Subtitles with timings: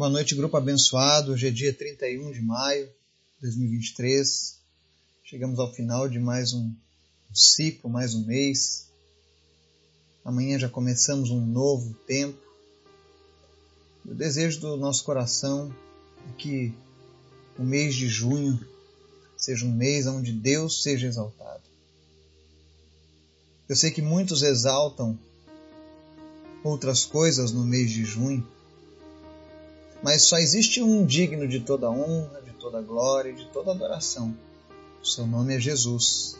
[0.00, 1.32] Boa noite, grupo abençoado.
[1.32, 4.58] Hoje é dia 31 de maio de 2023.
[5.22, 6.72] Chegamos ao final de mais um
[7.34, 8.86] ciclo, mais um mês.
[10.24, 12.38] Amanhã já começamos um novo tempo.
[14.06, 15.70] O desejo do nosso coração
[16.30, 16.72] é que
[17.58, 18.58] o mês de junho
[19.36, 21.64] seja um mês onde Deus seja exaltado.
[23.68, 25.18] Eu sei que muitos exaltam
[26.64, 28.48] outras coisas no mês de junho,
[30.02, 34.34] mas só existe um digno de toda honra, de toda glória e de toda adoração.
[35.02, 36.38] O seu nome é Jesus.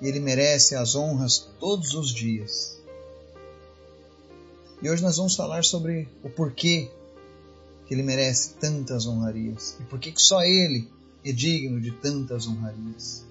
[0.00, 2.78] E ele merece as honras todos os dias.
[4.82, 6.90] E hoje nós vamos falar sobre o porquê
[7.86, 10.88] que ele merece tantas honrarias e por que só ele
[11.24, 13.24] é digno de tantas honrarias.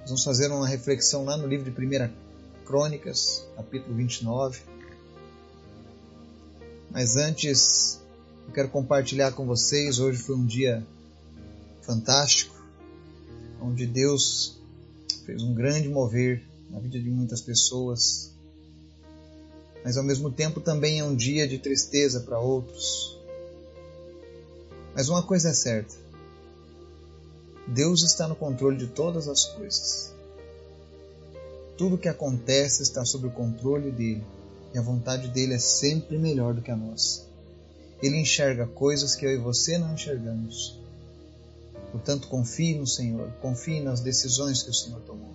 [0.00, 2.10] Nós vamos fazer uma reflexão lá no livro de 1
[2.64, 4.77] Crônicas, capítulo 29
[6.90, 8.00] mas antes,
[8.46, 9.98] eu quero compartilhar com vocês.
[9.98, 10.86] Hoje foi um dia
[11.82, 12.54] fantástico,
[13.60, 14.58] onde Deus
[15.24, 18.32] fez um grande mover na vida de muitas pessoas.
[19.84, 23.18] Mas ao mesmo tempo também é um dia de tristeza para outros.
[24.94, 25.94] Mas uma coisa é certa:
[27.66, 30.12] Deus está no controle de todas as coisas.
[31.76, 34.24] Tudo que acontece está sob o controle dele.
[34.74, 37.26] E a vontade dele é sempre melhor do que a nossa.
[38.02, 40.78] Ele enxerga coisas que eu e você não enxergamos.
[41.90, 45.34] Portanto, confie no Senhor, confie nas decisões que o Senhor tomou.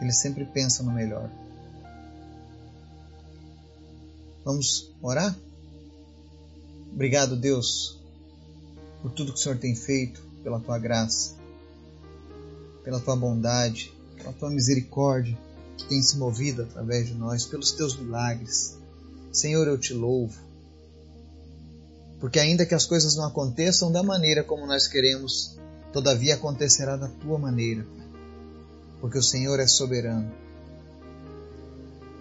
[0.00, 1.30] Ele sempre pensa no melhor.
[4.44, 5.34] Vamos orar?
[6.92, 7.98] Obrigado, Deus,
[9.00, 11.34] por tudo que o Senhor tem feito, pela tua graça,
[12.84, 15.36] pela tua bondade, pela tua misericórdia
[15.76, 18.78] que tem se movido através de nós, pelos teus milagres.
[19.32, 20.38] Senhor, eu te louvo.
[22.20, 25.58] Porque ainda que as coisas não aconteçam da maneira como nós queremos,
[25.92, 27.86] todavia acontecerá da tua maneira,
[29.00, 30.32] porque o Senhor é soberano.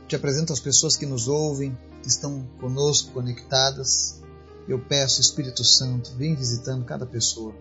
[0.07, 4.21] Te apresento as pessoas que nos ouvem, que estão conosco conectadas.
[4.67, 7.55] Eu peço, Espírito Santo, vem visitando cada pessoa.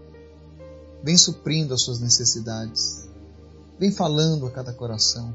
[1.02, 3.08] Vem suprindo as suas necessidades.
[3.78, 5.34] Vem falando a cada coração.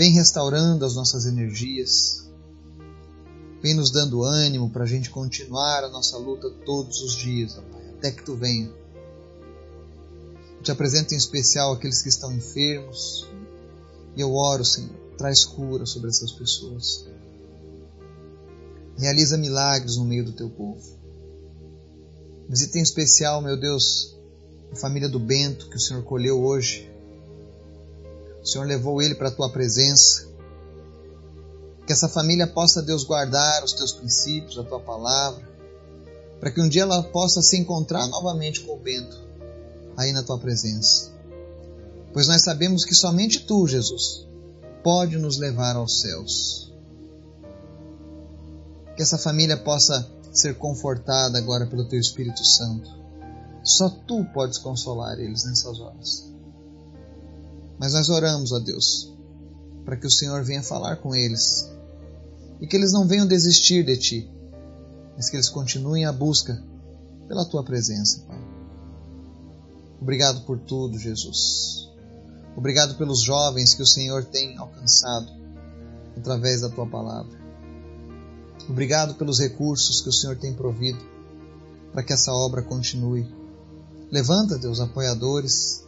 [0.00, 2.26] Vem restaurando as nossas energias.
[3.62, 7.60] Vem nos dando ânimo para a gente continuar a nossa luta todos os dias, ó
[7.70, 8.72] Pai, até que Tu venha.
[10.56, 13.28] Eu te apresento em especial aqueles que estão enfermos.
[14.16, 17.04] E eu oro, Senhor, traz cura sobre essas pessoas.
[18.96, 20.98] Realiza milagres no meio do Teu povo.
[22.48, 24.16] Visita em especial, meu Deus,
[24.72, 26.89] a família do Bento que o Senhor colheu hoje
[28.42, 30.28] o Senhor levou ele para a tua presença.
[31.86, 35.48] Que essa família possa, Deus, guardar os teus princípios, a tua palavra,
[36.38, 39.18] para que um dia ela possa se encontrar novamente com o Bento,
[39.96, 41.10] aí na tua presença.
[42.12, 44.26] Pois nós sabemos que somente tu, Jesus,
[44.82, 46.72] pode nos levar aos céus.
[48.96, 52.88] Que essa família possa ser confortada agora pelo teu Espírito Santo.
[53.62, 56.32] Só tu podes consolar eles nessas horas.
[57.80, 59.10] Mas nós oramos, ó Deus,
[59.86, 61.66] para que o Senhor venha falar com eles
[62.60, 64.30] e que eles não venham desistir de Ti,
[65.16, 66.62] mas que eles continuem a busca
[67.26, 68.38] pela Tua presença, Pai.
[69.98, 71.88] Obrigado por tudo, Jesus.
[72.54, 75.32] Obrigado pelos jovens que o Senhor tem alcançado
[76.18, 77.40] através da Tua palavra.
[78.68, 81.00] Obrigado pelos recursos que o Senhor tem provido
[81.92, 83.26] para que essa obra continue.
[84.10, 85.82] Levanta, Deus, apoiadores,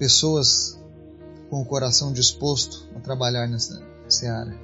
[0.00, 0.79] pessoas
[1.50, 4.56] com o coração disposto a trabalhar nessa seara.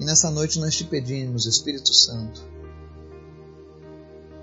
[0.00, 2.42] E nessa noite nós te pedimos, Espírito Santo,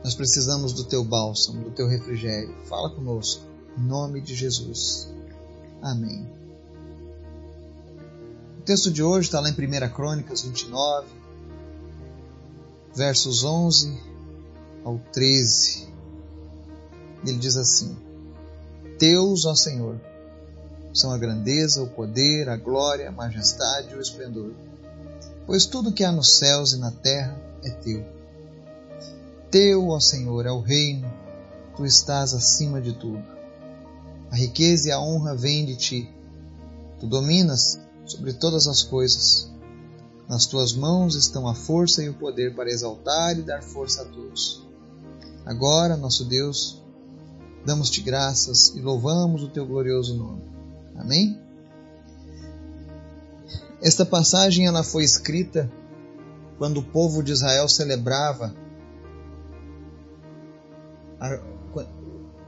[0.03, 2.55] nós precisamos do teu bálsamo, do teu refrigério.
[2.65, 3.43] Fala conosco,
[3.77, 5.11] em nome de Jesus.
[5.81, 6.25] Amém.
[8.59, 11.07] O texto de hoje está lá em 1 Crônicas 29,
[12.95, 13.99] versos 11
[14.85, 15.87] ao 13.
[17.25, 17.97] Ele diz assim:
[18.97, 19.99] Teus, ó Senhor,
[20.93, 24.51] são a grandeza, o poder, a glória, a majestade e o esplendor.
[25.45, 28.05] Pois tudo que há nos céus e na terra é teu.
[29.49, 31.11] Teu, ó Senhor, é o reino,
[31.75, 33.23] tu estás acima de tudo.
[34.29, 36.09] A riqueza e a honra vêm de ti.
[36.99, 39.49] Tu dominas sobre todas as coisas.
[40.27, 44.05] Nas tuas mãos estão a força e o poder para exaltar e dar força a
[44.05, 44.67] todos.
[45.45, 46.83] Agora, nosso Deus,
[47.65, 50.56] damos-te graças e louvamos o teu glorioso nome
[50.97, 51.39] Amém?
[53.81, 55.71] Esta passagem ela foi escrita
[56.57, 58.53] quando o povo de Israel celebrava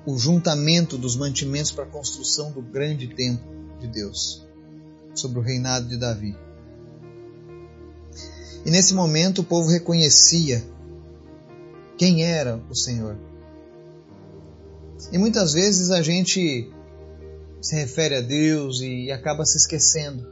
[0.05, 3.47] o juntamento dos mantimentos para a construção do grande templo
[3.79, 4.45] de Deus,
[5.13, 6.35] sobre o reinado de Davi.
[8.65, 10.63] E nesse momento o povo reconhecia
[11.97, 13.17] quem era o Senhor.
[15.11, 16.71] E muitas vezes a gente
[17.61, 20.27] se refere a Deus e acaba se esquecendo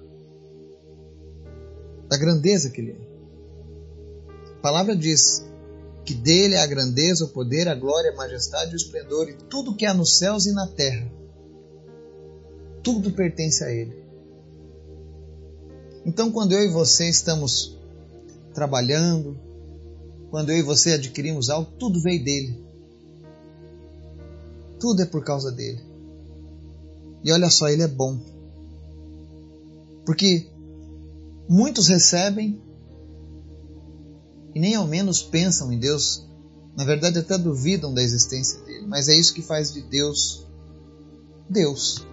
[2.09, 3.07] da grandeza que Ele é.
[4.57, 5.45] A palavra diz
[6.05, 9.75] que dele é a grandeza, o poder, a glória, a majestade, o esplendor e tudo
[9.75, 11.11] que há nos céus e na terra.
[12.81, 14.07] Tudo pertence a Ele.
[16.05, 17.77] Então, quando eu e você estamos
[18.53, 19.37] trabalhando,
[20.31, 22.65] quando eu e você adquirimos algo, tudo veio dele.
[24.79, 25.86] Tudo é por causa dele.
[27.23, 28.19] E olha só, ele é bom.
[30.05, 30.47] Porque
[31.49, 32.61] muitos recebem
[34.55, 36.25] e nem ao menos pensam em Deus.
[36.75, 38.85] Na verdade, até duvidam da existência dele.
[38.87, 40.47] Mas é isso que faz de Deus
[41.49, 42.05] Deus.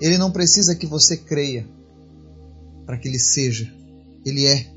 [0.00, 1.66] Ele não precisa que você creia
[2.84, 3.72] para que ele seja.
[4.24, 4.72] Ele é.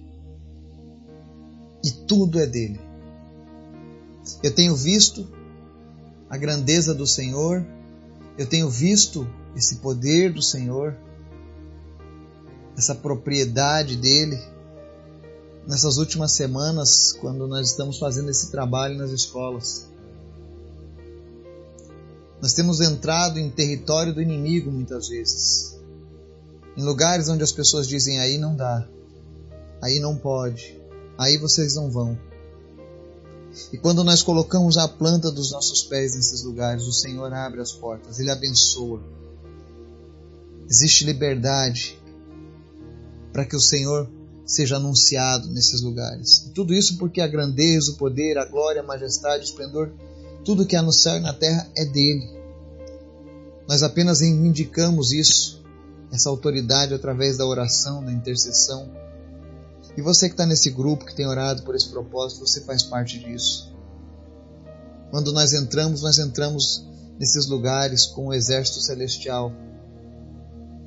[1.83, 2.79] E tudo é dele.
[4.43, 5.27] Eu tenho visto
[6.29, 7.65] a grandeza do Senhor,
[8.37, 10.95] eu tenho visto esse poder do Senhor,
[12.77, 14.39] essa propriedade dele
[15.67, 19.89] nessas últimas semanas, quando nós estamos fazendo esse trabalho nas escolas.
[22.41, 25.77] Nós temos entrado em território do inimigo muitas vezes.
[26.77, 28.87] Em lugares onde as pessoas dizem aí não dá,
[29.81, 30.79] aí não pode,
[31.17, 32.17] aí vocês não vão.
[33.71, 37.71] E quando nós colocamos a planta dos nossos pés nesses lugares, o Senhor abre as
[37.71, 39.01] portas, Ele abençoa.
[40.69, 41.97] Existe liberdade
[43.31, 44.09] para que o Senhor
[44.45, 46.49] seja anunciado nesses lugares.
[46.55, 49.91] Tudo isso porque a grandeza, o poder, a glória, a majestade, o esplendor,
[50.45, 52.37] tudo que há no céu e na terra é dele.
[53.67, 55.61] Nós apenas reivindicamos isso,
[56.11, 58.89] essa autoridade através da oração, da intercessão.
[59.97, 63.17] E você que está nesse grupo, que tem orado por esse propósito, você faz parte
[63.17, 63.75] disso.
[65.09, 66.85] Quando nós entramos, nós entramos
[67.19, 69.51] nesses lugares com o exército celestial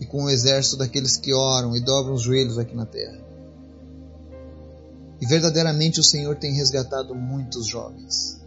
[0.01, 3.21] e com o exército daqueles que oram e dobram os joelhos aqui na terra.
[5.21, 8.41] E verdadeiramente o Senhor tem resgatado muitos jovens.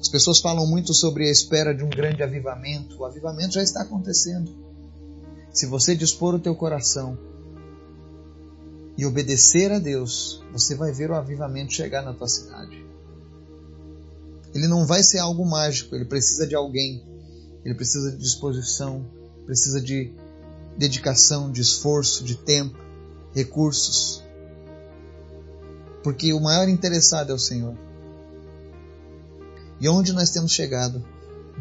[0.00, 2.98] As pessoas falam muito sobre a espera de um grande avivamento.
[2.98, 4.52] O avivamento já está acontecendo.
[5.52, 7.16] Se você dispor o teu coração
[9.02, 12.84] e obedecer a Deus, você vai ver o avivamento chegar na tua cidade.
[14.54, 17.02] Ele não vai ser algo mágico, ele precisa de alguém.
[17.64, 19.04] Ele precisa de disposição,
[19.46, 20.12] precisa de
[20.76, 22.76] dedicação, de esforço, de tempo,
[23.34, 24.22] recursos
[26.02, 27.76] porque o maior interessado é o Senhor.
[29.80, 31.04] E onde nós temos chegado,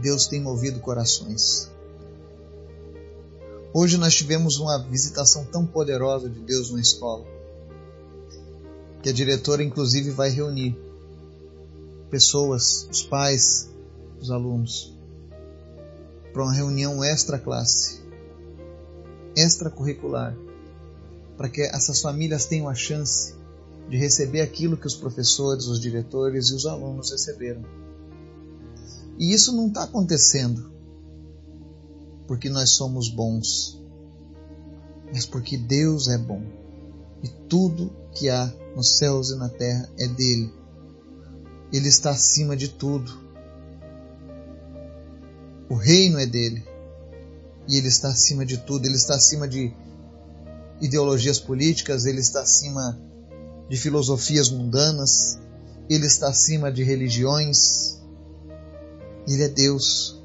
[0.01, 1.70] Deus tem movido corações.
[3.73, 7.25] Hoje nós tivemos uma visitação tão poderosa de Deus na escola,
[9.01, 10.77] que a diretora inclusive vai reunir
[12.09, 13.69] pessoas, os pais,
[14.19, 14.93] os alunos,
[16.33, 18.01] para uma reunião extra classe,
[19.37, 20.35] extracurricular,
[21.37, 23.35] para que essas famílias tenham a chance
[23.89, 27.63] de receber aquilo que os professores, os diretores e os alunos receberam.
[29.17, 30.69] E isso não está acontecendo
[32.31, 33.77] porque nós somos bons,
[35.13, 36.41] mas porque Deus é bom
[37.21, 40.49] e tudo que há nos céus e na terra é dele.
[41.73, 43.11] Ele está acima de tudo.
[45.69, 46.65] O reino é dele
[47.67, 48.85] e ele está acima de tudo.
[48.85, 49.73] Ele está acima de
[50.79, 52.97] ideologias políticas, ele está acima
[53.67, 55.37] de filosofias mundanas,
[55.89, 57.99] ele está acima de religiões,
[59.27, 60.20] ele é Deus.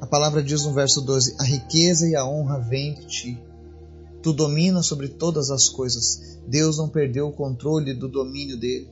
[0.00, 3.42] A palavra diz no verso 12: A riqueza e a honra vêm de ti.
[4.22, 6.38] Tu dominas sobre todas as coisas.
[6.46, 8.88] Deus não perdeu o controle do domínio dele.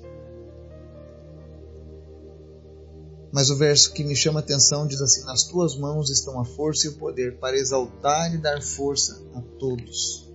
[3.33, 6.45] Mas o verso que me chama a atenção diz assim: Nas tuas mãos estão a
[6.45, 10.33] força e o poder para exaltar e dar força a todos.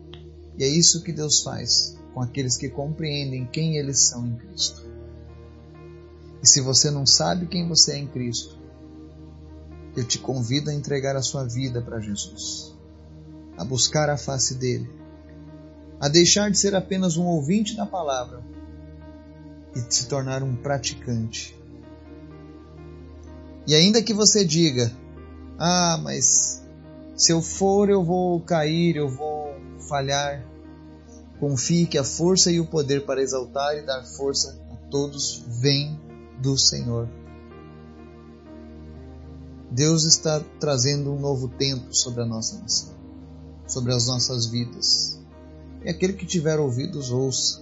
[0.57, 4.85] E é isso que Deus faz com aqueles que compreendem quem eles são em Cristo.
[6.43, 8.60] E se você não sabe quem você é em Cristo,
[9.95, 12.75] eu te convido a entregar a sua vida para Jesus,
[13.57, 14.89] a buscar a face dele,
[15.99, 18.41] a deixar de ser apenas um ouvinte da palavra
[19.75, 21.57] e se tornar um praticante.
[23.67, 24.91] E ainda que você diga:
[25.57, 26.61] Ah, mas
[27.15, 29.55] se eu for eu vou cair, eu vou
[29.87, 30.43] falhar.
[31.39, 35.99] Confie que a força e o poder para exaltar e dar força a todos vem
[36.39, 37.07] do Senhor.
[39.71, 42.93] Deus está trazendo um novo tempo sobre a nossa nação,
[43.65, 45.17] sobre as nossas vidas.
[45.83, 47.61] E aquele que tiver ouvidos, ouça.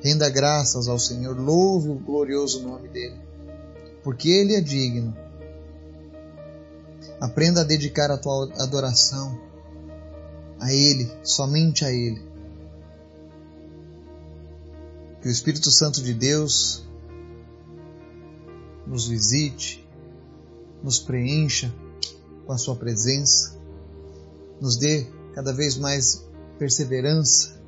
[0.00, 3.20] Renda graças ao Senhor, louve o glorioso nome dele,
[4.02, 5.14] porque ele é digno.
[7.20, 9.38] Aprenda a dedicar a tua adoração
[10.62, 12.22] a Ele, somente a Ele.
[15.20, 16.84] Que o Espírito Santo de Deus
[18.86, 19.81] nos visite,
[20.82, 21.72] nos preencha
[22.46, 23.56] com a Sua presença,
[24.60, 26.26] nos dê cada vez mais
[26.58, 27.60] perseverança,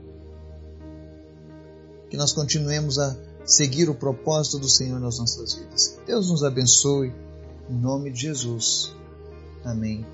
[2.10, 5.98] que nós continuemos a seguir o propósito do Senhor nas nossas vidas.
[6.06, 7.12] Deus nos abençoe,
[7.68, 8.94] em nome de Jesus.
[9.64, 10.04] Amém.